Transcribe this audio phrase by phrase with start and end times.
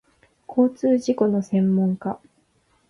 [0.47, 2.19] 交通事故の専門家